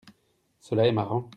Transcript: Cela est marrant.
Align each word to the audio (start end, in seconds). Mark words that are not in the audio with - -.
Cela 0.59 0.87
est 0.87 0.91
marrant. 0.91 1.29